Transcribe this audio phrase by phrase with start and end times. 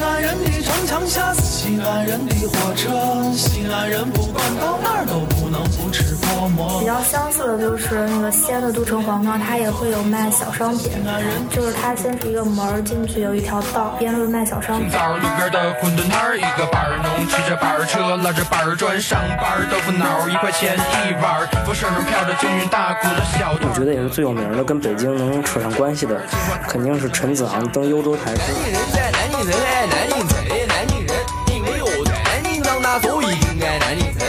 [0.00, 2.88] 西安人的城墙下是西安人的火车，
[3.36, 6.80] 西安人不管到哪儿都不能不吃泡馍。
[6.80, 10.90] 比较相似的就是那个西安的都城隍庙，它也会有卖小商品，
[11.50, 14.88] 就是它先是一个门儿进去有一条道，边路卖小商品。
[14.88, 23.52] 早路边的馄饨摊儿，一个板儿农骑着板儿车，拉着板儿砖上班儿，豆腐脑儿一块钱一碗儿，风扇上飘着京韵大鼓的小。
[23.52, 26.18] 我觉得也是最有名的，跟北京能扯上关系的，
[26.66, 28.40] 肯定是陈子昂登幽州台诗。
[28.48, 31.16] 南京人在南京城爱南京城，南京人
[31.52, 34.26] 因为我在南京长大，所以应该南京城。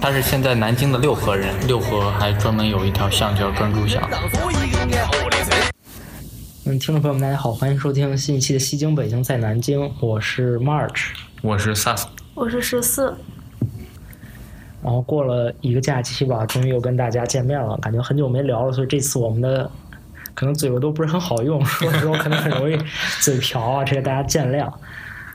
[0.00, 4.02] 他是现在南京的六合人，六合还专门有一条巷叫专诸巷。
[6.64, 11.10] 嗯，听众朋友们，大家好，欢迎收听新一期的《西京北京在南京》，我是 March。
[11.42, 12.04] 我是 SAS，
[12.34, 13.16] 我是十四，
[14.82, 19.70] 然后过了一个假期吧，终于又跟大家见面了，感觉很久没聊了，所以这次我们的
[20.38, 22.78] 可能嘴巴都不是很好用， 说的时候可能很容易
[23.20, 24.72] 嘴瓢啊，这个大家见谅。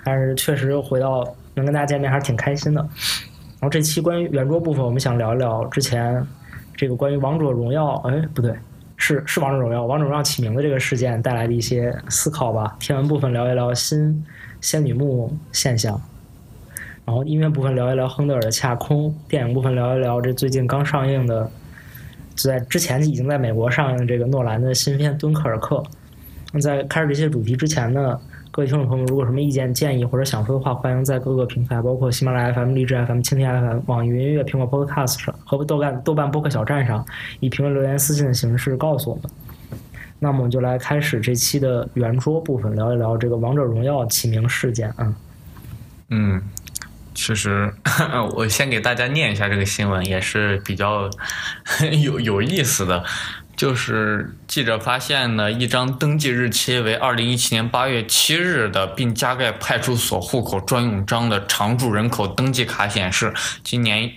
[0.01, 2.79] 但是确实又回到能跟大家见面，还是挺开心的。
[2.79, 6.25] 然后这期关于圆桌部分，我们想聊一聊之前
[6.73, 8.55] 这个关于王者荣耀，哎，不对，
[8.95, 12.73] 是是王者荣耀，王者荣耀起名的这个事件带来的一些思考吧。
[12.79, 14.25] 天文部分聊一聊新
[14.61, 16.01] 仙女木现象，
[17.03, 21.51] 然后音乐部分聊一聊亨德尔的《恰空》，电影部分聊一聊这最近刚上映的，
[22.35, 25.77] 就在之前已经在美国上映的这个诺兰的新片《敦刻尔克》。
[26.51, 28.19] 那在开始这些主题之前呢，
[28.51, 37.03] 各位听众朋友，如果什么意见建议或者想说的话，欢迎在各个平台，包括喜马拉雅 FM、荔枝 FM、蜻蜓 FM、网易云音乐、苹果 Podcast 上和豆瓣豆瓣播客小站上，
[37.39, 39.23] 以评论留言、私信的形式告诉我们。
[40.19, 44.89] 那么我们就来开始这期的圆桌部分，聊一聊这个《王者荣耀》起名事件。
[44.91, 45.13] 啊，
[46.09, 46.41] 嗯，
[47.13, 47.73] 其实
[48.35, 51.09] 我先给大家念一下这个新闻，也是比较
[52.03, 53.03] 有有意思的。
[53.55, 63.31] 就是记者发现呢，一张登记日期为二零一七年八月七日的，并加盖派出所户口专用章的常住人口登记卡显示，
[63.63, 64.11] 今年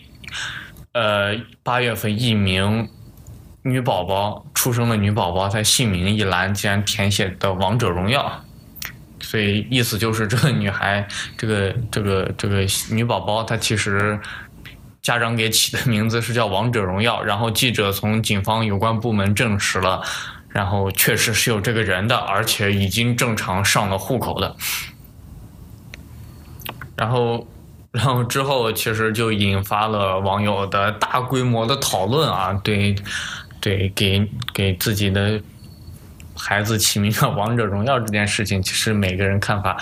[0.92, 2.88] 呃八月份一名
[3.62, 8.42] 女宝宝出生的女宝宝在姓名一栏竟然填写的《王者荣耀》。
[9.20, 11.06] 所以意思就是，这个女孩，
[11.36, 14.18] 这个这个这个女宝宝，她其实
[15.00, 20.02] 家长给起的名字是叫《王者荣耀》，然后记者从警方有关部门证实了，
[20.48, 24.54] 然后确实是有这个人的，而且已经正常上了户口的。
[26.96, 27.46] 然后，
[27.92, 32.94] 然后之后其实就引发了网友的大规模的讨论啊，对，
[33.60, 35.40] 对，给给自己的
[36.36, 39.76] 孩子起名叫《王者荣耀》这件事情，其实每个人看法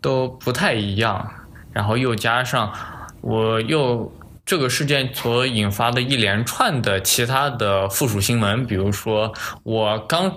[0.00, 1.30] 都不太一样。
[1.72, 2.72] 然后又加上
[3.20, 4.12] 我又
[4.44, 10.32] 这个事件所引发的一连串的其他的附属新闻，比如说我刚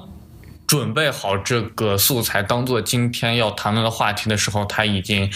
[0.67, 5.31] 准备好这个素材当做今天要谈论的话题的时候，他已经。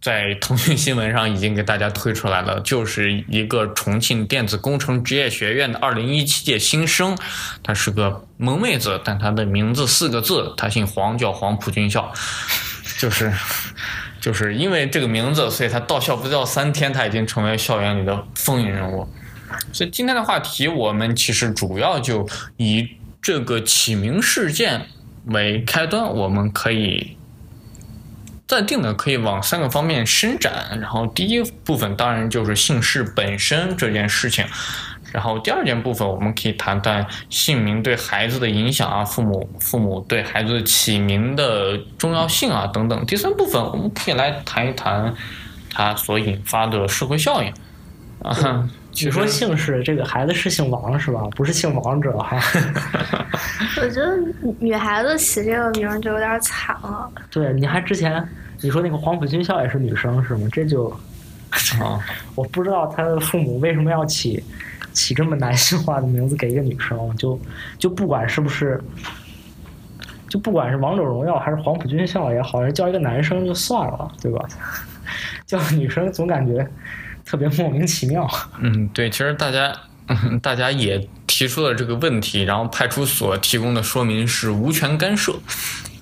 [0.00, 7.16] 在腾讯新闻上已经给大家推出来了，就是一个重庆电子工程职业学院的二零一七届新生，
[7.62, 12.12] 他是个萌妹子，但她的名字四个字，她姓黄，叫黄埔军校，
[12.98, 13.32] 就是
[14.20, 19.08] 就是因为这个名字，所以她到校不到三天，她已经成为校园里的风云人物。
[19.72, 22.88] 所以今天的话题，我们其实主要就以
[23.22, 24.86] 这个起名事件
[25.26, 27.16] 为开端，我们可以。
[28.48, 34.44] 暂定的可以往三个方面伸展，然后第一部分当然就是姓氏本身这件事情，
[35.12, 43.04] 然后第二件部分我们可以谈谈姓名对孩子的影响啊，父母父母对孩子起名的重要性啊等等。
[43.04, 45.14] 第三部分我们可以来谈一谈
[45.70, 47.52] 它所引发的社会效应
[48.22, 48.68] 啊。
[48.94, 51.22] 你说姓氏，这个孩子是姓王是吧？
[51.34, 52.36] 不是姓王者还？
[53.80, 54.18] 我觉得
[54.60, 57.10] 女孩子起这个名儿就有点惨了。
[57.30, 58.22] 对，你还之前
[58.60, 60.46] 你说那个黄埔军校也是女生是吗？
[60.52, 60.90] 这就
[61.80, 61.98] 啊，
[62.36, 64.44] 我不知道他的父母为什么要起
[64.92, 67.40] 起这么男性化的名字给一个女生，就
[67.78, 68.82] 就不管是不是，
[70.28, 74.44] 就不管是王者荣耀还是黄埔军校也好，人叫一个男生就算了，对吧？
[75.46, 76.66] 叫女生总感觉
[77.24, 78.28] 特别莫名其妙。
[78.60, 79.74] 嗯，对，其实大家，
[80.40, 85.34] 大家也提出了这个问题，然后派出所提供的说明是无权干涉。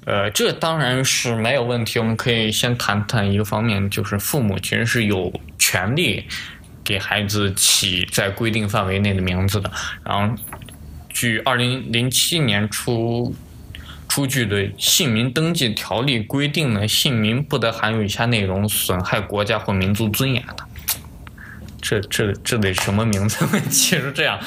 [0.07, 1.99] 呃，这当然是没有问题。
[1.99, 6.25] 我们可以先谈谈一个方面，就是父母其实是有权利
[6.85, 9.71] 给孩子起在规定范围内的名字的。
[10.05, 10.35] 然后，
[11.09, 13.35] 据二零零七年出
[14.09, 20.65] 出具的姓名登记条例规定呢，姓名不得含有以下内容损害国家或民族尊严的。
[21.83, 23.47] 这这这得什么名字？
[23.71, 24.39] 其实这样，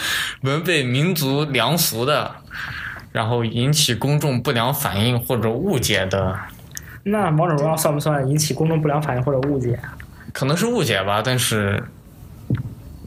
[0.41, 2.35] 违背民族良俗的，
[3.11, 6.37] 然后引起公众不良反应或者误解的，
[7.03, 9.77] 那王者荣耀算不算引起公众不良反应或者误解？
[10.31, 11.83] 可能是误解吧，但是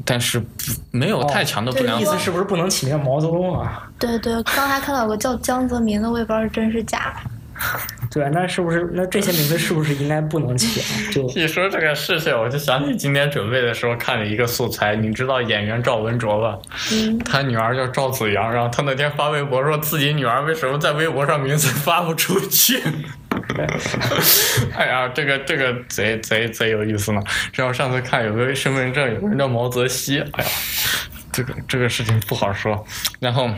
[0.07, 0.47] 但是不
[0.93, 2.19] 没有太强的不良意反应。
[2.19, 3.87] 思是不是不能起名毛泽东啊？
[3.99, 7.15] 对对，刚才看到有个叫江泽民的，我也不知道是真是假。
[8.11, 10.85] 对，那是不是那这些名字是不是应该不能起啊？
[11.11, 16.59] 就一说这个事情，我就想起今天准备的时候看了一个素材，你知道演员赵文卓吧？
[16.93, 22.83] 嗯，他女儿叫赵子阳，然后他那天发微博说自己女儿为什么在微博上名字发不出去。
[24.77, 27.23] 哎呀，这个这个贼贼贼有意思呢。
[27.53, 30.51] 只要上次看有个身份证，有个人叫毛泽西，哎呀，
[31.33, 32.85] 这个这个事情不好说。
[33.21, 33.51] 然后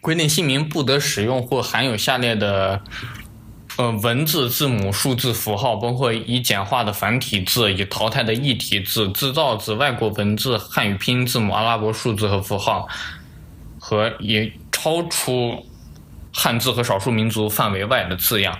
[0.00, 2.82] 规定姓名不得使用或含有下列的。
[3.78, 12.86] 呃，文字、字母、数字、符号，包括已简化的繁体字、已淘汰的异体字、制造字、外国文字、汉语拼音字母、阿拉伯数字和符号，
[13.78, 15.66] 和也超出
[16.32, 18.58] 汉字和少数民族范围外的字样。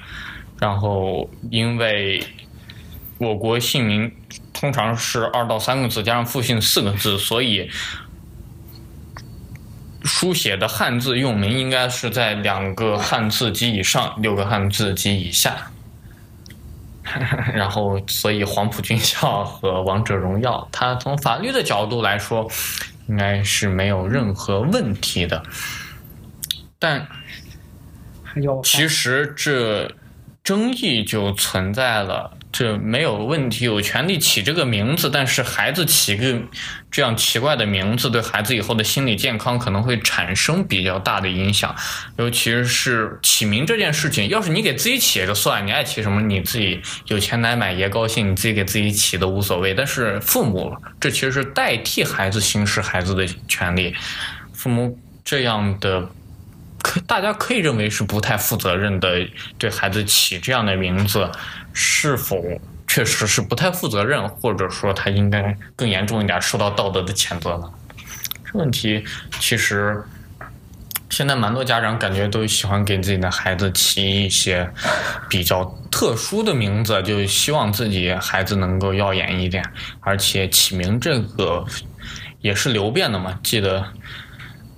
[0.61, 2.25] 然后，因为
[3.19, 4.13] 我国姓名
[4.53, 7.69] 通常是二到三个字加上复姓四个字，所以
[10.05, 15.71] 书写的汉字用名应该是在两个汉字及以上，六个汉字及以下。
[17.53, 22.49] 然后，所以黄埔军校和王者荣耀，它从法律的角度来说，
[23.09, 25.43] 应该是没有任何问题的。
[26.79, 27.07] 但
[28.37, 29.90] 有其实这
[30.44, 36.43] 争议就存在了，这没有问题，有权利起这个名字，但是孩子起个
[36.90, 41.73] 这样奇怪的名字，对孩子以后的心理健康可能会产生比较大的影响，
[42.17, 53.94] 尤其是起名这件事情，要是你给自己起也就算，你爱起什么你自己有钱奶买爷高兴，你自己给自己起都无所谓，但是父母这其实是代替孩子行使孩子的权利，
[54.52, 56.11] 父母这样的。
[56.82, 59.26] 可大家可以认为是不太负责任的
[59.56, 61.31] 对孩子起这样的名字，
[61.73, 62.43] 是否
[62.88, 67.70] 确实是不太负责任，或者说他应该更严重一点受到道德的谴责呢？
[68.44, 69.02] 这问题
[69.38, 70.02] 其实
[71.08, 74.69] 现在蛮多家长感觉都喜欢给自己的孩子起一些
[75.29, 79.64] 比较特殊的名字，就希望自己孩子能够耀眼一点，
[80.00, 81.64] 而且起名这个
[82.40, 83.84] 也是流变的嘛，记得。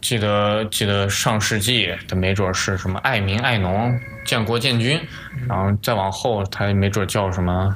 [0.05, 5.01] 记得记得上世纪的没准是什么爱民爱农建国建军，
[5.49, 7.75] 然后再往后他也没准叫什么，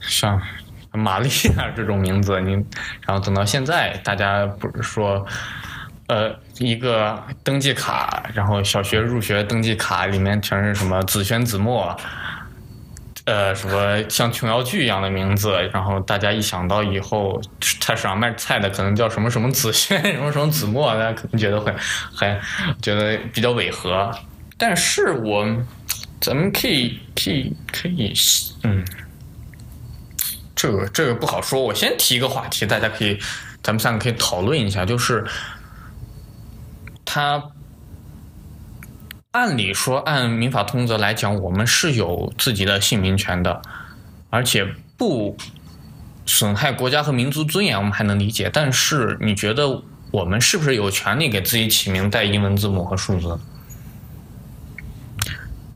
[0.00, 0.40] 像
[0.90, 1.28] 玛丽
[1.58, 2.54] 亚这种名字，你
[3.06, 5.26] 然后等到现在大家不是说，
[6.06, 11.94] 呃一个登记卡，然后小学入学登记卡里面全是什么子轩子墨。
[13.24, 17.40] 呃，什么像琼瑶剧一样的名字，然后大家一想到以后
[17.80, 21.72] 菜市场卖菜的可能叫什么什么子轩， 什么什么子墨，大家可能觉得会
[22.12, 22.40] 很
[22.80, 24.10] 觉得比较违和。
[24.58, 25.46] 但是我
[26.20, 28.12] 咱们可以可以可以，
[28.64, 28.84] 嗯，
[30.56, 31.62] 这个这个不好说。
[31.62, 33.16] 我先提一个话题，大家可以
[33.62, 35.24] 咱们三个可以讨论一下，就是
[37.04, 37.42] 他。
[39.32, 43.60] 按理说，按民法通则来讲，我们是有自己的姓名权的，
[44.30, 45.36] 而且不
[46.24, 48.50] 损害国家和民族尊严，我们还能理解。
[48.52, 53.38] 但是，你觉得我们是不是有权利给自己起名带英文字母和数字？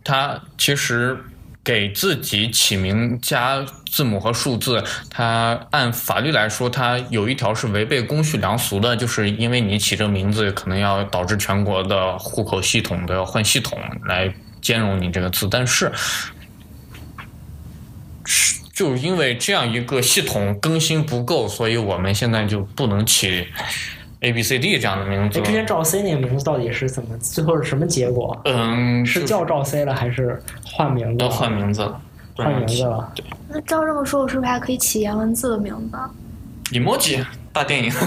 [0.05, 1.19] 他其实。
[1.67, 14.33] 给自己起名加字母和数字，它按法律来说，它有一条是违背公序良俗的，就是因为你起这名字，可能要导致全国的户口系统都要换系统来
[14.63, 15.91] 兼容你这个字，但，是
[18.73, 23.45] 就因为这样一个系统更新不够，所以我们现在就不能起。
[24.27, 27.17] A B C D 这样的名字，之前赵 C 那个名字到底是怎么？
[27.19, 28.37] 最后是什么结果？
[28.45, 31.17] 嗯，是叫赵 C 了，还是换名字？
[31.17, 32.01] 都换名字了，
[32.35, 33.13] 换名字了。
[33.15, 33.25] 对。
[33.49, 35.97] 那照这么说，我是不是还可以起颜文字的名字
[36.73, 37.93] ？emoji 大电影。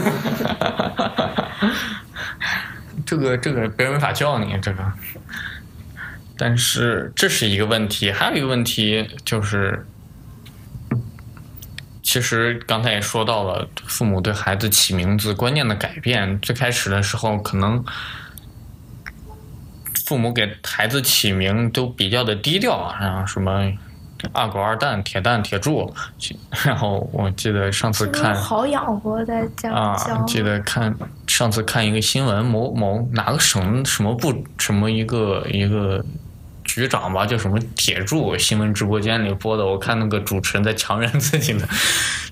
[3.05, 4.83] 这个这个别人没法叫你这个，
[6.37, 9.85] 但是这是一个问题，还有一个问题就是。
[12.11, 16.39] 其实刚才也说到了，父母对孩子起名字观念的改变。
[16.39, 17.85] 最开始的时候，可能
[20.07, 23.71] 父母给孩子起名都比较的低调啊，然后什么
[24.33, 25.93] 二狗、二蛋、铁蛋、铁柱。
[26.65, 30.91] 然后我记得上次看好养活在家啊，记得看
[31.27, 36.03] 上次看一个新闻，某某哪个省什么部什么一个一个。
[36.69, 38.37] 局长吧，叫什么铁柱？
[38.37, 41.67] 新闻直播间里播的，我看那个主持人在强忍自己的，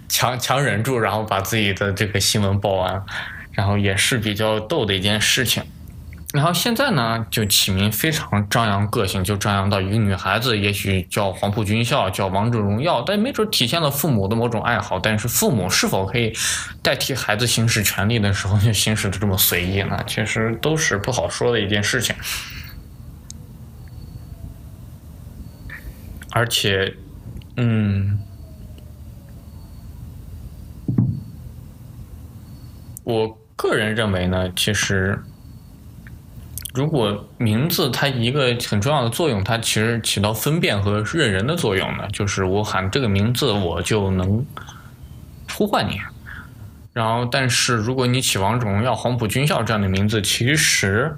[0.08, 3.02] 强强忍住，然后把自己的这个新闻报完，
[3.52, 5.64] 然后也是比较逗的一件事情。
[6.34, 15.00] 然后现在呢，就起名非常张扬个性，就张扬到一个女孩子，也许叫黄埔军校，叫王者荣耀，但没准体现了父母的某种爱好。
[15.00, 16.32] 但是父母是否可以
[16.84, 19.98] 代替孩子行使权利的时候，就行使的这么随意呢？
[20.06, 22.14] 其实都是不好说的一件事情。
[26.32, 26.94] 而且，
[27.56, 28.20] 嗯，
[33.04, 35.20] 我个人认为呢，其实。
[36.74, 44.46] 如果名字它一个很重要的作用，它其实起到分辨和认人的作用呢，就是我喊这个名字，我就能
[45.52, 46.00] 呼唤你。
[46.94, 51.12] 然后，但是如果你起王者荣耀、黄埔军校这样的名字，其实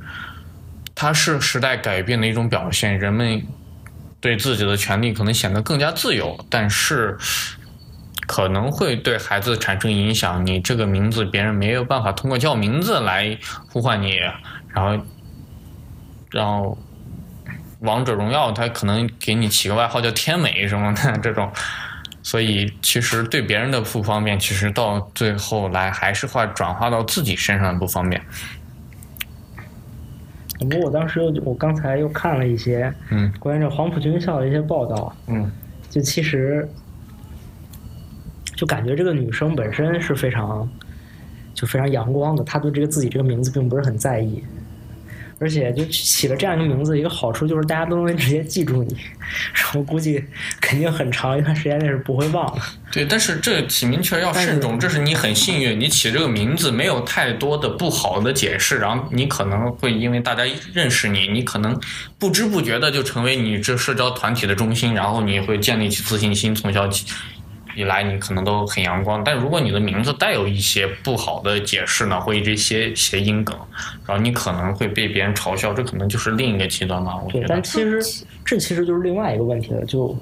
[0.96, 2.98] 它是时代改变的一种表现。
[2.98, 3.44] 人们
[4.22, 7.18] 对自己的权利可能显得更加自由，但是
[8.28, 10.46] 可能会对孩子产生影响。
[10.46, 13.38] 你这个名字，别人没有办法通过叫名字来
[13.70, 14.16] 呼唤你，
[14.74, 15.04] 然后。
[16.32, 16.78] 然后，
[17.80, 21.52] 王者荣耀他可能给你起个外号叫天美什么的这种，
[22.22, 28.22] 所以其实对别人的不方便，其实到最后来还是会转化到自己身上的不方便。
[30.60, 35.50] 不过我当时又我刚才又看了一些嗯关于这黄埔军校的一些报道，嗯
[35.90, 36.68] 就其实
[38.56, 40.70] 就感觉这个女生本身是非常
[41.54, 44.44] 就非常阳光的，她对这个自己这个名字并不是很在意。
[45.40, 48.96] 而且就起了这样一个名字，一个好处就是大家都能直接记住你，
[49.74, 50.24] 我估计
[50.60, 52.62] 肯定很长一段时间内是不会忘的。
[52.92, 60.44] 对，但是这起名确实要慎重，这是你很幸运，你起这个名字没有太多的不好的解释，然后你可能会因为大家
[60.74, 61.80] 认识你，你可能
[62.18, 67.06] 不知不觉的就成为你这社交团体的中心，然后你会建立起自信心，从小起。
[67.80, 73.56] 以来你可能都很阳光，但如果你的名字带有一些不好的解释呢，或者这些谐音梗，
[74.06, 77.16] 然后你可能会被别人嘲笑，这可能就是另一个极端吧。
[77.16, 77.48] 我觉对，得。
[77.48, 78.02] 但其实
[78.44, 80.14] 这其实就是另外一个问题了，就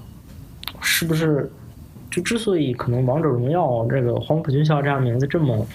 [0.82, 1.52] 是不是
[2.12, 5.68] 就之所以可能王者荣耀这个黄埔军校这样名字这么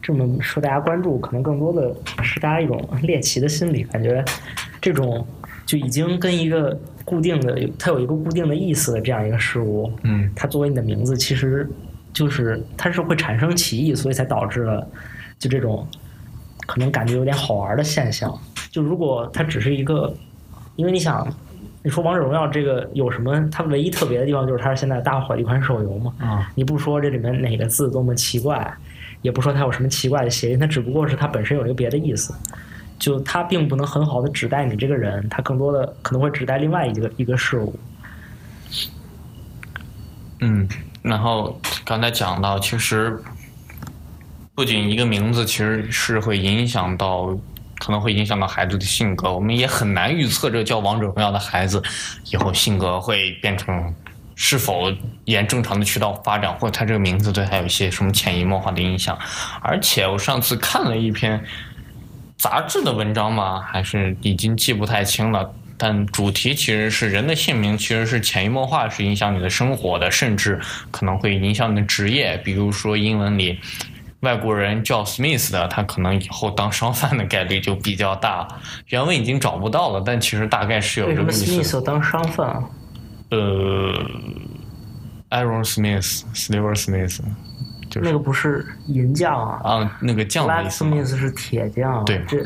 [0.00, 1.92] 这么受大家关注，可能更多的
[2.22, 4.24] 是大家一种猎奇的心理，感觉
[4.80, 5.26] 这种
[5.68, 11.68] 就已经跟一个固定的它有一个固定的意思的这样一个事物，嗯它作为你的名字，其实
[12.10, 14.88] 就是它是会产生歧义，所以才导致了
[15.38, 15.86] 就这种
[16.66, 18.34] 可能感觉有点好玩的现象。
[18.70, 20.10] 就如果它只是一个，
[20.74, 21.30] 因为你想，
[21.82, 23.46] 你说王者荣耀这个有什么？
[23.52, 26.14] 它唯一特别的地方就是它是现在大火的一款手游嘛。
[26.18, 28.74] 啊你不说这里面哪个字多么奇怪，
[29.20, 32.32] 也不说它有什么奇怪的谐音，它只不过是它本身有一个别的意思。
[32.98, 37.78] 就它并不能很好的指代你这个人，它更多的可能会指代另外一个一个事物。
[40.40, 40.68] 嗯，
[41.02, 43.20] 然后刚才讲到，其实
[44.54, 47.26] 不仅一个名字，其实是会影响到，
[47.78, 49.32] 可能会影响到孩子的性格。
[49.32, 51.82] 我们也很难预测这叫王者荣耀的孩子
[52.30, 53.94] 以后性格会变成
[54.34, 54.92] 是否
[55.24, 59.18] 沿正常的渠道发展，或者他这个名字对他有一些什么潜移默化的影响。
[59.60, 61.42] 而且我上次看了一篇
[62.38, 65.52] 杂志的文章吗，还是已经记不太清了。
[65.76, 72.36] 但主题其实是人的姓名，其实是潜移默化，是影响你的生活的，甚至可能会影响你的职业。
[72.38, 73.58] 比如说英文里
[74.20, 78.48] 外国人叫 Smith 的，他可能以后当商贩的概率就比较大。
[78.88, 81.44] 原文已经找不到了，但其实大概是有这个意思。
[81.44, 82.64] 史密斯当商贩啊？
[83.30, 83.92] 呃
[85.30, 87.20] ，Aaron Smith、Sliver Smith，
[87.98, 90.96] 就是那个不是银匠啊啊，那个匠的意思嘛。
[90.96, 92.04] Smith 是铁匠。
[92.04, 92.38] 对这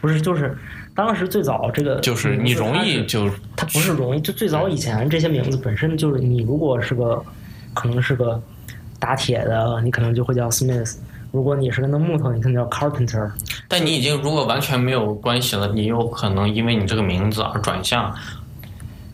[0.00, 0.56] 不是就是
[0.94, 7.22] 当时最早这个就是你容易就它不是容易，就最早以前这些名字本身就是你如果是个
[7.74, 8.40] 可能是个
[8.98, 10.96] 打铁的，你可能就会叫 Smith；
[11.32, 13.30] 如果你是个弄木头，你可能叫 Carpenter。
[13.66, 18.14] 但你已经如果完全没有关系了，你有可能因为你这个名字而转向。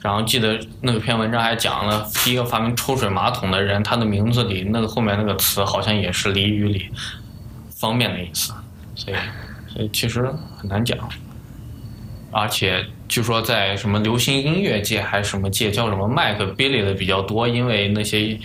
[0.00, 6.88] 然后记得那篇文章还讲了，第一个发明抽水马桶的人，他的名字里那个后面那个词好像也是俚语里
[7.70, 8.52] 方便的意思，
[8.94, 9.16] 所以
[9.72, 10.96] 所以其实很难讲。
[12.30, 18.38] 而且据说在什么流行音乐界还是什么界叫什么麦克 Billy 的比较多，因为那些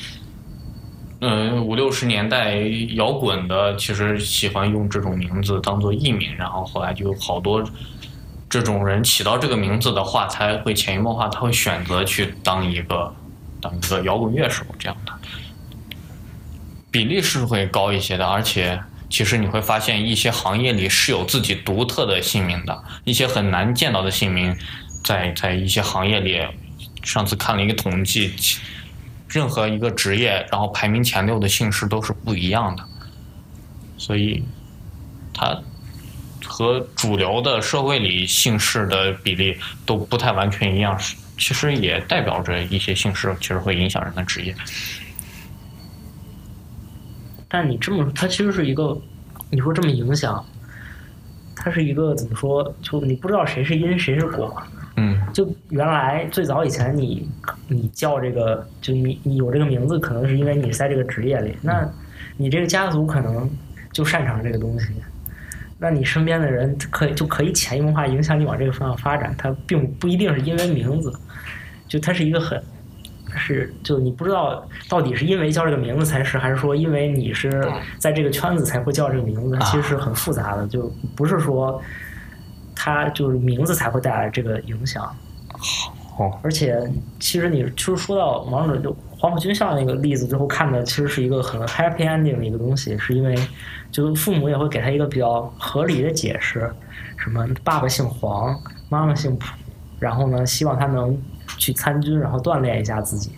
[1.20, 2.56] 嗯，五六十年代
[2.96, 7.64] 摇滚的其实喜欢用这种名字当做艺名，然后后来就好多
[8.54, 13.12] 这种人起到这个名字的话，才会潜移默化，他会选择去当一个
[13.60, 15.12] 当一个摇滚乐手这样的，
[16.92, 18.80] 比例是会高一些的，而且
[19.10, 24.56] 其实你会发现一些行业里是有自己独特的姓名的，一些很难见到的姓名，
[25.04, 26.40] 在在一些行业里，
[27.02, 28.34] 上次看了一个统计。
[29.30, 32.84] 任何一个职业，然后排名前六的姓氏都是不一样的，
[33.98, 34.44] 所以
[35.34, 35.60] 他
[36.46, 40.98] 和主流的社会里姓氏的比例都不太完全一样，
[41.38, 44.56] 其实也代表着一些姓氏其实会影响人的职业。
[47.48, 49.00] 但你这么说，它其实是一个，
[49.50, 50.44] 你说这么影响，
[51.56, 52.76] 它是一个怎么说？
[52.82, 54.62] 就你不知道谁是因谁是果。
[54.96, 57.28] 嗯就原来最早以前你
[57.68, 61.84] 你叫这个，就你你有这个名字，可能是因为你在这个职业里，那
[62.38, 63.50] 你这个家族可能
[63.92, 64.88] 就擅长这个东西，
[65.84, 71.12] 那你身边的人可以就可以潜移默化影响你往这个方向发展，它并不一定是因为名字，
[71.90, 72.63] 就它是一个很。
[73.36, 81.82] 是，就你不知道到底是因为叫这个名字才是，还是说因为你是在这个圈子才会叫这个名字，其实是很复杂的，就不是说
[82.75, 85.04] 它就是名字才会带来这个影响。
[86.17, 86.79] 哦，而且
[87.20, 93.36] 其实你就是说到王者就黄埔军校那个例子之后看的，其实是一个很 happy ending 的一个东西，是因为
[93.91, 96.72] 就父母也会给他一个比较合理的解释，
[97.17, 98.55] 什么爸爸姓黄，
[98.89, 99.48] 妈妈姓朴，
[100.00, 101.20] 然后呢希望他能
[101.58, 103.32] 去参军，然后锻炼一下自己，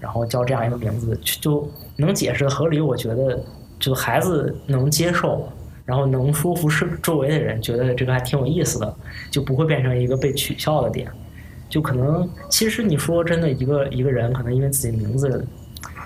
[0.00, 3.42] 然后叫这样一个名字，就能解释的合理，我觉得
[3.78, 5.48] 就孩子能接受。
[5.86, 8.92] 然后能说服是周围的人，觉得这个还挺有意思的，
[9.30, 11.08] 就不会变成一个被取笑的点。
[11.68, 15.46] 就可能其实你说真的，一个一个人可能因为自己名字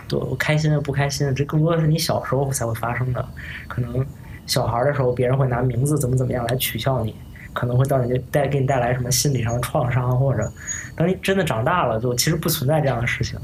[0.09, 3.25] 多开心不开心，这更多的是你小时候才会发生的。
[3.69, 4.05] 可能
[4.47, 7.15] 小孩的时候，别人会拿名字怎么怎么样来取笑你，
[7.53, 10.51] 可能会到你带给你带来什么心理上的创伤，或者
[10.97, 13.39] 等你真的长大了，就其实不存在这样的事情。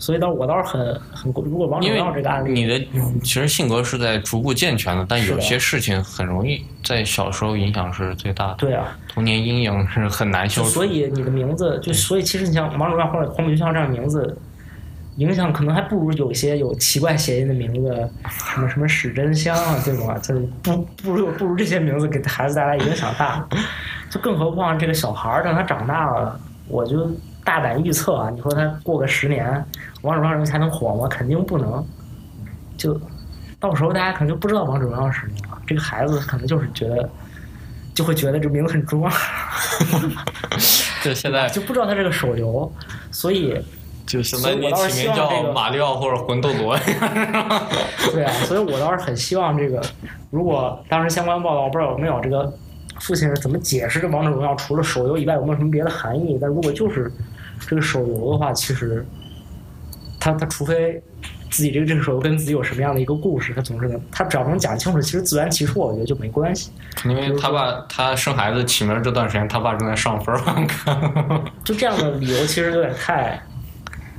[0.00, 2.82] 所以倒我倒是很很，如果王者荣耀这个案例，你的
[3.22, 8.54] 其实性格是在逐步健全的，但有些事情很容易在小时候影响是最大的。
[8.56, 10.70] 对啊，童年阴影是很难消除。
[10.70, 14.34] 所以你的名字就所以其实你像王者荣耀或者黄埔军校这样的名字，
[15.16, 18.10] 影响可能还不如有些有奇怪谐音的名字，
[18.54, 20.16] 什么什么史真香啊，对吧？
[20.22, 23.46] 就不不如不如这些名字给孩子带来影响大。
[24.08, 27.06] 就更何况这个小孩儿等他长大了，我就。
[27.44, 28.30] 大胆预测啊！
[28.30, 29.64] 你说他过个十年，
[30.02, 31.08] 王者荣耀才能火吗？
[31.08, 31.84] 肯定不能。
[32.76, 32.98] 就
[33.58, 35.62] 到时候大家可能就不知道王者荣耀是什么了。
[35.66, 37.08] 这个孩子可能就是觉得，
[37.94, 39.12] 就会觉得这名字很中二。
[41.02, 42.70] 就现在就不知道他这个手游，
[43.10, 43.58] 所以
[44.06, 46.76] 就现在你起名叫马里奥或者魂斗罗。
[48.12, 49.82] 对啊，所以我倒是很希望这个，
[50.30, 52.52] 如果当时相关报道不知道有没有这个。
[53.00, 54.54] 父亲是怎么解释这王者荣耀？
[54.56, 56.36] 除了手游以外，有没有什么别的含义？
[56.38, 57.10] 但如果就是
[57.66, 59.06] 这个手游的话，其实
[60.18, 61.00] 他他除非
[61.50, 66.70] 自己这个这个手游跟自己有什么样的一个故事，他总是能他只要能讲清楚，其实自圆其说，我觉得就没关系。
[67.04, 71.42] 因为他爸他生孩子起名这段时间，他爸正在上分儿。
[71.64, 73.40] 就这样的理由其实有点太。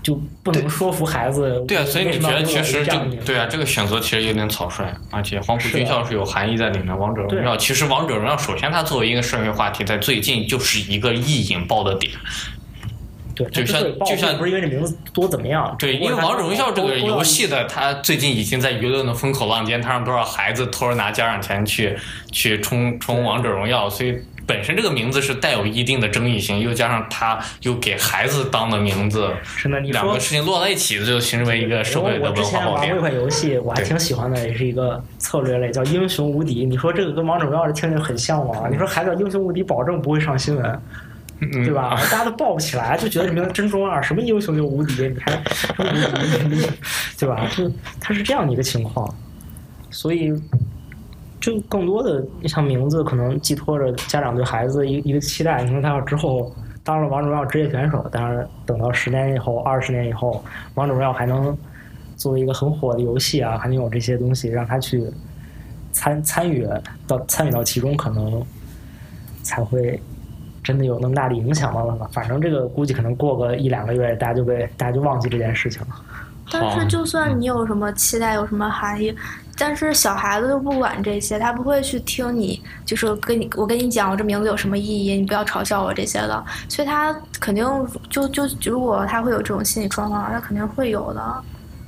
[0.03, 1.63] 就不能说服孩子。
[1.67, 6.97] 对啊，所以你觉得其实这对啊，这个选择其实有点草率，而且黄埔军校是有含义在里面。
[6.97, 12.11] 王者荣耀其实王者荣耀首先它作为一个社会话题，在最近就是一个易引爆的点。
[13.35, 15.75] 对，就像就像不是因为这名字多怎么样？
[15.79, 21.97] 对，因为王者荣耀这个游戏的，它最近已经在舆论的风口浪尖，它让多少孩子偷着拿家长钱去
[22.31, 24.17] 去充充王者荣耀，所以。
[24.47, 29.29] 本身这个名字是带有一定的争议性，又加上它又给孩子当的名字，
[29.63, 36.65] 的，你两个事情落在一起，就形成为一个社会的文化我之前玩过一款游戏，我还挺喜欢的，也是一个策略类，叫《英雄无敌》。
[36.67, 38.67] 你说这个跟王者荣耀听着很像吗？
[38.69, 40.81] 你说孩子英雄无敌，保证不会上新闻，
[41.51, 41.97] 对吧？
[42.11, 45.33] 大家都抱不起来，就觉得这名字真中二，什么英雄就无敌，你还
[45.79, 46.67] 无敌，
[47.17, 47.47] 对吧？
[47.55, 49.13] 就他是这样的一个情况，
[49.89, 50.33] 所以。
[51.39, 55.63] 就更多的像名字，可能寄托着家长对孩子一一个期待。
[55.63, 61.57] 你说他要之后当了王者荣耀职业选手，当然等到十年以后、二十年以后，王者荣耀还能
[62.15, 65.03] 作为一个很火的游戏啊，还能有这些东西让他去
[65.91, 66.67] 参参与
[67.07, 68.45] 到参与到其中，可能
[69.41, 69.99] 才会
[70.63, 72.07] 真的有那么大的影响吗？
[72.11, 75.87] 反正这个估计可能过个一两个月，大家就被大家就忘记这件事情了。
[76.51, 79.15] 但是就算你有什么期待，有什么含义。
[79.57, 87.63] 但是小孩子就不管这些，他不会去听你，就是跟你我跟你讲我这名字有什么意义，你不要嘲笑我这些的，所以他肯定
[88.09, 91.43] 就就如果他会有这种心理状况，他肯定会有的。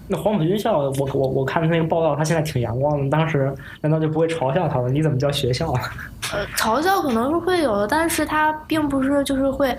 [0.07, 4.87] 那黄埔军校，我我我看那个报道，他现在挺阳光的，当时难道就不会嘲笑他吗？
[4.89, 5.71] 你怎么叫学校？
[6.33, 9.77] 呃，嘲笑可能是会有的，但是他并不是就是会。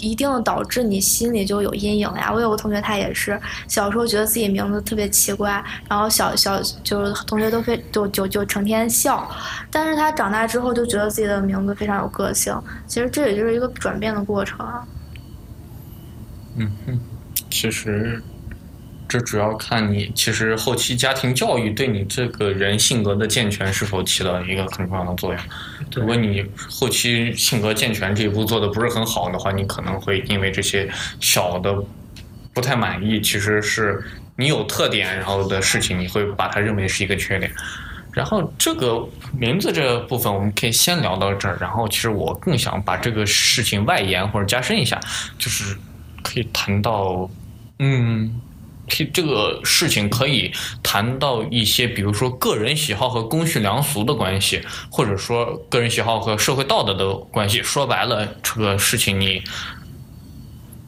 [0.00, 2.32] 一定导致你心里就有阴影呀！
[2.34, 9.30] 我有个同学，他也是小时候觉得自己名字特别奇怪，然后小小就是同学都非就就就成天笑，
[9.70, 12.52] 但是他长大之后就觉得自己的名字非常有个性。
[12.88, 14.66] 其实这也就是一个转变的过程。
[16.56, 16.98] 嗯哼，
[17.48, 18.20] 其实
[19.12, 25.42] 这主要看你其实后期家庭教育对你这个人性格的健全是否起到一个很重要的作用。
[25.94, 30.88] 如果你后期性格健全这一步做的不是很好的话，你可能会因为这些
[31.20, 31.76] 小的
[32.54, 34.02] 不太满意，其实是
[34.34, 37.52] 你有特点然后的事情，你会把它认为是一个缺点。
[38.12, 39.06] 然后这个
[39.38, 44.98] 名字这部分我们可以先聊到这儿，然后其实我更想把这个事情外延或者加深一下，
[45.38, 45.76] 就是
[46.22, 47.28] 可以谈到，
[47.78, 48.40] 嗯。
[49.12, 50.52] 这个事情可以
[50.82, 57.62] 谈到一些，比如说个人喜好和公序良俗的关系，或者说个人喜好和社会道德的关系。
[57.62, 59.42] 说白了，这个事情你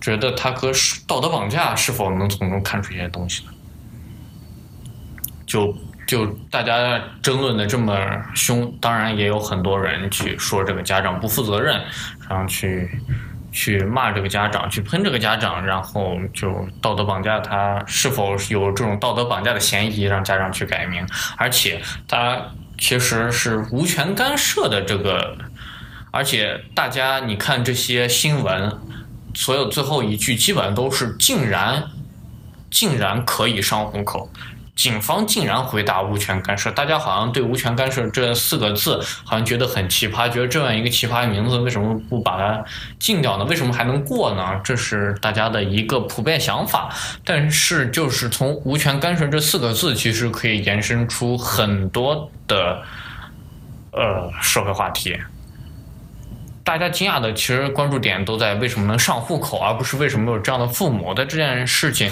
[0.01, 0.71] 觉得它和
[1.07, 3.51] 道德绑架是否能从中看出一些东西呢？
[5.47, 5.75] 就
[6.07, 7.97] 就大家争论的这么
[8.35, 11.81] 凶，当然也有很多人去说这个家长不负责任，
[12.29, 12.91] 然后去。
[13.55, 21.07] 去骂这个家长，去喷这个家长，然后就道德绑架他，是否有这种道德绑架的嫌疑，让家长去改名？
[21.37, 22.37] 而且他
[22.77, 25.37] 其实是无权干涉的这个，
[26.11, 28.77] 而且大家你看这些新闻，
[29.35, 31.85] 所有最后一句基本都是竟然，
[32.73, 34.29] 竟然可以上户口。
[34.77, 42.65] 警方竟然回答无权干涉，大家好像对无权干涉这四个字好像觉得很奇葩，觉得这样一个奇葩的名字为什么不把它
[42.99, 43.45] 禁掉呢？
[43.45, 44.61] 为什么还能过呢？
[44.65, 46.91] 这是大家的一个普遍想法。
[47.25, 52.83] 但是就是从无权干涉这四个字，其实可以延伸出很多的
[53.93, 55.17] 呃社会话题。
[56.65, 61.15] 大家惊讶的其实关注点都在为什么能上户口，而不是为什么有这样的父母。
[61.15, 62.11] 在这件事情，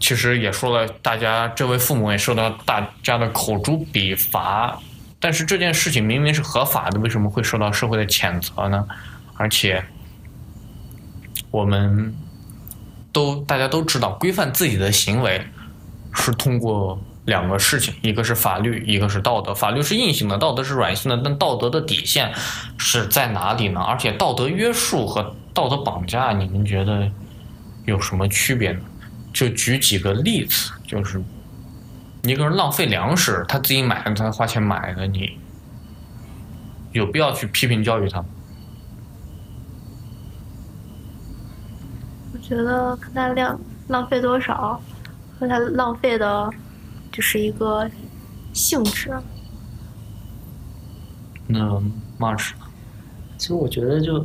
[0.00, 4.78] 其实也说了，大家这位父母也受到大家的口诛笔伐。
[5.20, 8.86] 但是这件事情明明是合法的，为什么会受到社会的谴责呢？
[9.36, 9.84] 而且，
[11.50, 12.14] 我们
[13.12, 15.46] 都大家都知道，规范自己的行为
[16.14, 16.98] 是通过。
[17.24, 19.54] 两个事情，一个是法律，一个是道德。
[19.54, 21.20] 法律是硬性的，道德是软性的。
[21.22, 22.32] 但道德的底线
[22.78, 23.82] 是在哪里呢？
[23.82, 27.06] 而且道德约束和道德绑架，你们觉得
[27.84, 28.80] 有什么区别呢？
[29.38, 31.22] 就举几个例子，就是
[32.24, 35.38] 一个人浪费粮食，他自己买的，他花钱买的，你
[36.90, 38.26] 有必要去批评教育他吗？
[42.32, 44.82] 我觉得看他量浪费多少
[45.38, 46.50] 和他浪费的。
[47.10, 47.90] 就是一个
[48.52, 49.10] 性质。
[51.48, 51.58] 那
[52.16, 52.50] much？？
[53.36, 54.24] 其实我觉得就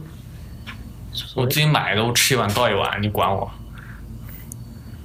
[1.36, 3.52] 我自己买的，我吃一碗倒一碗，你管我？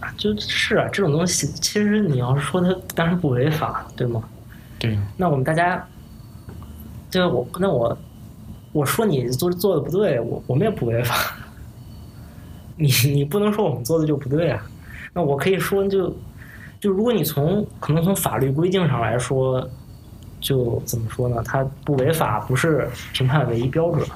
[0.01, 4.23] 啊，就是啊，这种东西其实你要是说它当然不违法，对吗？
[4.79, 4.99] 对。
[5.17, 5.85] 那我们大家，
[7.11, 7.99] 就我那我
[8.73, 11.15] 我说你做做的不对，我我们也不违法。
[12.77, 14.63] 你你不能说我们做的就不对啊？
[15.13, 16.15] 那我可以说就。
[16.81, 19.69] 就如果你从可能从法律规定上来说，
[20.41, 21.43] 就怎么说呢？
[21.45, 24.07] 它不违法不是评判唯一标准，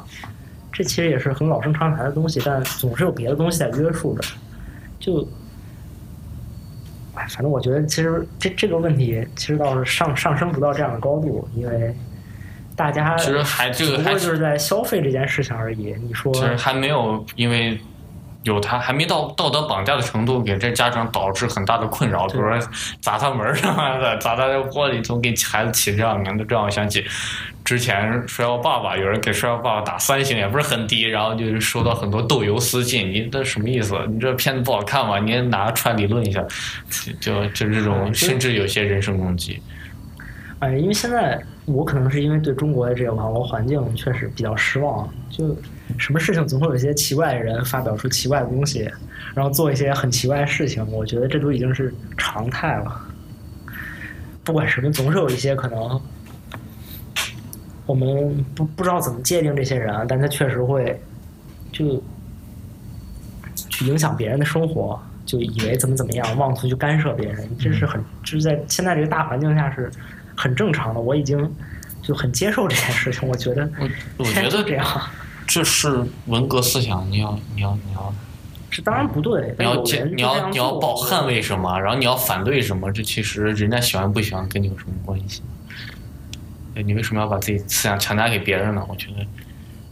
[0.72, 4.22] 这其实也是很老生常谈的东西，但总是有别的东西在约束着。
[5.00, 5.26] 就，
[7.22, 11.94] 哎，反正我觉得其实这这个问题其实倒是上上升不到这样的高度，因为
[12.74, 15.94] 大家其实还这个不过就是在消费这件事情而已。
[16.02, 17.78] 你说，其实还没有因为。
[18.44, 22.58] 有他还没到道德绑架的程度，给这家长导致很大的困扰，比如说
[23.00, 27.04] 砸他门上的， 砸他的窝里头，给孩子起这样名字，这让我想起
[27.64, 33.96] 之前《摔跤爸爸》，有人给《摔跤爸爸》打三星，也不是很低，然后就收到很多豆油私信，你这什么意思？
[34.08, 35.20] 你这片子不好看吗？
[35.20, 36.44] 你拿出来理论一下，
[37.20, 39.62] 就就这种，甚至有些人身攻击。
[40.58, 45.56] 哎，因为现在我可能是因为对中国的这个网络环境确实比较失望，就。
[45.98, 48.90] 什么事情总会有一些奇怪的人发表出奇怪的东西，
[49.34, 50.86] 然后做一些很奇怪的事情。
[50.90, 53.00] 我觉得这都已经是常态了。
[54.44, 56.00] 不管什么，总是有一些可能，
[57.86, 61.00] 我们不不知道怎么界定这些人，但他确实会
[61.70, 62.02] 就
[63.70, 67.48] 去影响别人的生活，就以为怎么怎么样，妄图去干涉别人。
[67.58, 69.88] 这是很就是在现在这个大环境下是
[70.36, 71.00] 很正常的。
[71.00, 71.48] 我已经
[72.02, 73.28] 就很接受这件事情。
[73.28, 74.84] 我觉得，我我觉得这样。
[75.52, 78.14] 这是文革思想，你要你要你要，
[78.70, 79.54] 这当然不对。
[79.58, 85.42] 你要坚，你要你要保捍卫什么，然后你要反对什么，这其实人家喜欢不喜欢跟你有什么关系？
[86.74, 88.82] 你为什么要把自己思想强加给别人呢？
[88.88, 89.26] 我觉得，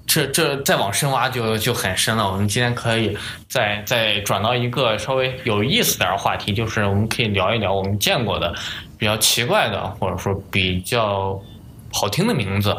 [0.06, 2.32] 这这再往深挖就就很深了。
[2.32, 3.14] 我们今天可以
[3.46, 8.54] 再再转到一个稍微有意思点的话题，就是我们可以聊一聊我们见过的
[8.96, 11.38] 比较奇怪的，或者说比较
[11.92, 12.74] 好听的名字。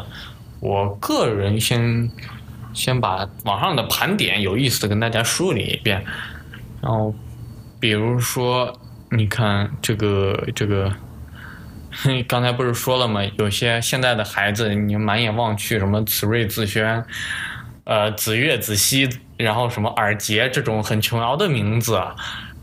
[0.58, 2.10] 我个人先。
[2.72, 6.04] 先把网上的盘点有意思的跟大家梳理一遍，
[6.80, 7.14] 然后，
[7.78, 8.72] 比如说
[9.10, 10.90] 你看这个这个，
[12.26, 13.20] 刚才不是说了吗？
[13.38, 17.04] 有些现在的孩子，你满眼望去，什么子睿、子轩，
[17.84, 22.00] 呃，子越、子熙，然后什么尔杰这种很琼瑶的名字，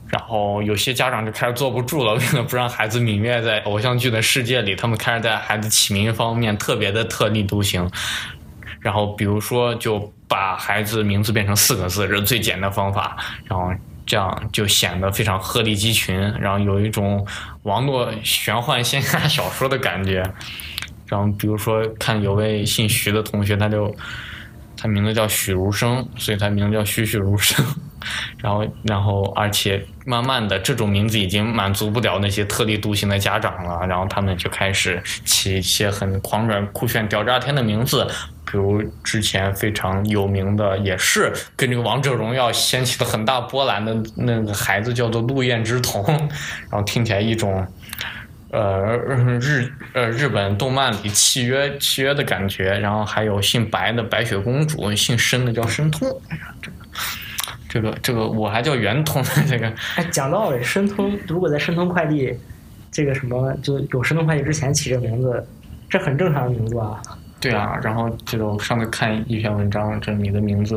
[0.07, 7.89] 然后有些家长就开始坐不住了，为了不让孩子泯灭在偶像剧的世界里，他们开始在孩子起名方面特别的特立独行。
[8.79, 13.17] 然后比如说，就把孩子名字变成四个字，这是最简的方法。
[13.45, 13.71] 然后
[14.05, 17.25] 这样就显得非常鹤立鸡群，然后有一种
[17.63, 20.23] 网络玄幻仙侠小说的感觉。
[21.07, 23.95] 然后比如说，看有位姓徐的同学，他就
[24.77, 27.65] 他名字叫许如生，所以他名字叫栩栩如生。
[28.37, 38.07] 然后，然后，而且慢慢的，这种名字已经满足不了那些特立独行的家长了，然后他们就开始起一些很狂拽、酷炫、屌炸天的名字，
[38.49, 46.03] 比如之前非常有名的，也是跟这个《王者荣耀》掀起了很大波澜的那个孩子，叫做陆燕之瞳，
[46.69, 47.65] 然后听起来一种。
[48.51, 48.97] 呃，
[49.39, 56.09] 日呃日本动漫里契约契约的感觉，然后还有姓白的白雪公主，姓申的叫申通。
[56.29, 56.77] 哎呀，这个
[57.69, 59.29] 这个这个我还叫圆通呢。
[59.47, 62.35] 这个 哎，讲道理，申通如果在申通快递
[62.91, 65.47] 这个什么就有申通快递之前起这名字，
[65.87, 66.99] 这很正常的名字啊。
[67.39, 70.75] 对啊，然后记得我上次看一篇文章，这你的名字，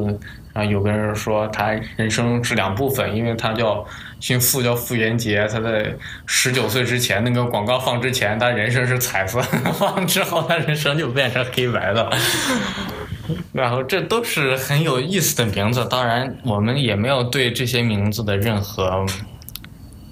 [0.53, 3.85] 然后有个人说他人生是两部分，因为他叫
[4.21, 5.93] 姓傅叫傅元杰，他在
[6.25, 9.43] 十九岁之前那个广告放之前，他人生是彩色，
[9.75, 12.09] 放之后他人生就变成黑白的。
[13.53, 19.05] 然后这都是很有意思的名字，当然我们也没有对这些名字的任何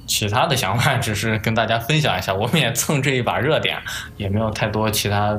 [0.06, 3.78] 其他的想法，只是跟大家分享一下，我们也蹭这一把热点，
[4.16, 5.38] 也没有太多其他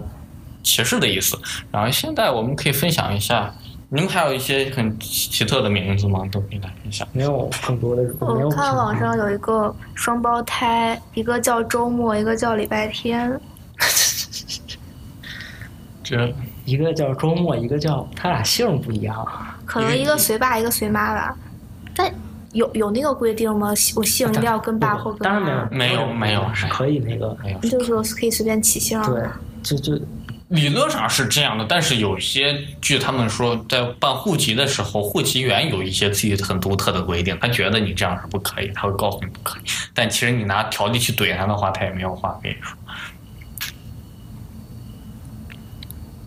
[0.63, 1.37] 歧视的意思。
[1.71, 3.53] 然后现在我们可以分享一下，
[3.89, 6.21] 你们还有一些很奇特的名字吗？
[6.31, 7.07] 都可以来分享。
[7.11, 13.39] 没有更多的，我看网上有一个双胞胎，一个叫周末，一个叫礼拜天。
[16.03, 16.33] 这
[16.65, 19.25] 一个叫周末，一个叫他俩姓不一样。
[19.65, 21.35] 可能一个随爸，一个随妈吧。
[21.95, 22.13] 但
[22.53, 23.69] 有有那个规定吗？
[23.95, 27.59] 我姓一定要跟爸或跟当然没有妈？，没有没有是可以那个，没有。
[27.59, 29.01] 就是说可以随便起姓。
[29.03, 29.23] 对，
[29.63, 29.99] 就就
[30.51, 39.63] 理论上是这样的，但是有些据他们说，在办户籍的时候，户籍员有一些自己很独特的规定，他觉得你这样是不可以，他会告诉你不可以。
[39.93, 42.77] 但其实你拿条例去怼他的话，他也没有话跟你说。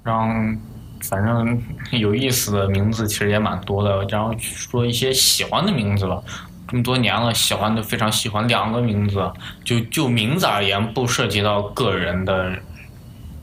[0.03, 0.25] 然后，
[1.03, 4.07] 反正有意思的名字其实也蛮多的。
[4.09, 6.23] 然后说一些喜欢的名字吧，
[6.67, 9.31] 这么多年了，喜欢的非常喜欢两个名字，
[9.63, 12.55] 就就名字而言，不涉及到个人的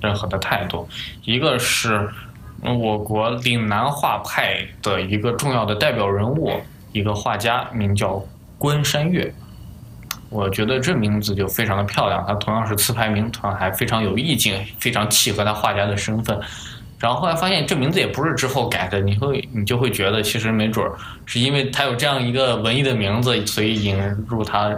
[0.01, 0.87] 任何的态度。
[1.23, 2.09] 一个是
[2.63, 6.51] 我国岭南画派的一个重要的代表人物，
[6.91, 8.21] 一个画家，名叫
[8.57, 9.33] 关山月。
[10.29, 16.39] 我觉得这名字就非常的漂亮，它同样是词牌名，同样还非常有意境，非常契合他画家的身份。
[16.99, 20.93] 然后后来发现这名字也不是之后改的，你会你就会觉得其实没准儿
[21.25, 24.71] 是因为他有这样一个文艺的名字，所以引入他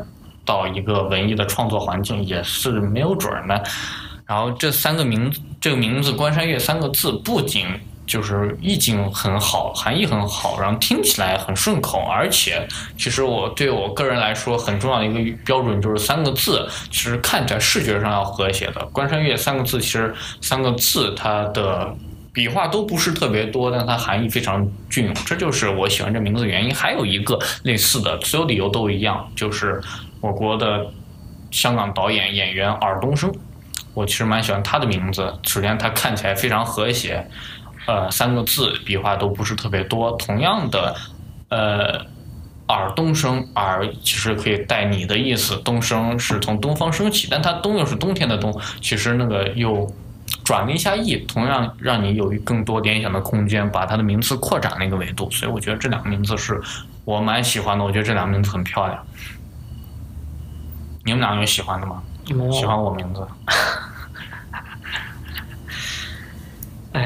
[0.46, 3.64] 到一个文艺的创作环境也是没有准儿的。
[4.26, 7.68] 然后这三个名这个名字“关山月”三个字不仅
[8.06, 18.86] 就是意境很好，含义很好，然后听起来很顺口，而且其实我对我个人来说很重要的一个标准就是三个字，其实看起来视觉上要和谐的。
[18.88, 21.96] 关山月三个字，其实三个字它的
[22.34, 26.74] 笔画都不是特别多，但它含义非常隽永，这就是我喜欢这名字的原因。
[26.76, 29.82] 还有一个类似的，所有理由都一样，就是
[30.20, 30.86] 我国的
[31.52, 33.34] 香港导演演员尔冬升。
[33.94, 35.34] 我其实蛮喜欢他的名字。
[35.44, 37.28] 首先，他看起来非常和谐，
[37.86, 40.12] 呃，三个字笔画都不是特别多。
[40.14, 40.96] 同样的，
[41.50, 42.06] 呃，
[42.68, 49.94] 耳东升，耳其实可以带你的意思，东升是从东方升起，但它东又是冬天的冬，其实那个又
[50.44, 55.30] 转了一下意，同样让你有更多联想的空间，把它的名字扩展了一个维度。
[55.30, 56.60] 所以我觉得这两个名字是
[57.06, 59.06] 我蛮喜欢的，我觉得这两个名字很漂亮。
[61.06, 62.02] 你们俩有喜欢的吗？
[62.30, 63.28] 没有喜欢我名字？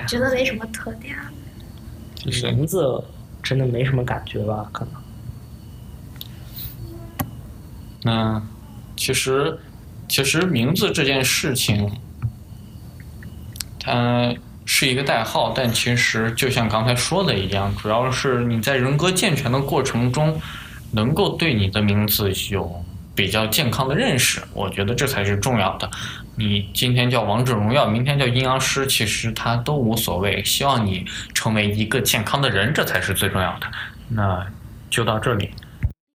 [0.08, 1.16] 觉得没什么特点。
[2.16, 3.04] 就是名字
[3.42, 4.68] 真的没什么感觉吧？
[4.72, 4.94] 可能
[8.04, 8.42] 那
[8.96, 9.58] 其实，
[10.08, 11.92] 其实名字这件事情，
[13.80, 14.34] 它
[14.66, 20.40] 是一个代号，但其实就像刚才说的一样，主要是你在人格健全的过程中，
[20.92, 22.84] 能够对你的名字有
[23.16, 25.90] 比较健康的认识，我觉得这才是重要的。
[26.38, 30.44] 你今天叫王者荣耀，明天叫阴阳师，其实它都无所谓。
[30.44, 33.68] 希望你成为一个健康的人，这才是最重要的。
[34.10, 34.46] 那
[34.90, 35.50] 就到这里。